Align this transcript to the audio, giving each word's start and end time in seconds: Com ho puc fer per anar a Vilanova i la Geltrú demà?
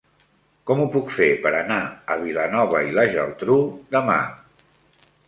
Com 0.69 0.79
ho 0.83 0.85
puc 0.93 1.11
fer 1.17 1.27
per 1.43 1.51
anar 1.57 1.77
a 2.13 2.17
Vilanova 2.21 2.81
i 2.87 2.97
la 2.97 3.05
Geltrú 3.13 3.59
demà? 3.97 4.17